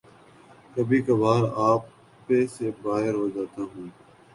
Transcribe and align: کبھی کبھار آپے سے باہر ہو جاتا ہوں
کبھی 0.73 0.99
کبھار 1.07 1.43
آپے 1.65 2.39
سے 2.55 2.67
باہر 2.81 3.13
ہو 3.13 3.27
جاتا 3.29 3.61
ہوں 3.63 3.87